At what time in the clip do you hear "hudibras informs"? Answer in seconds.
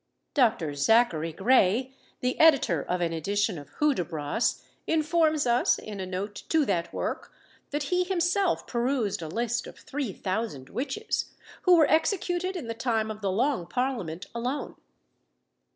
3.79-5.45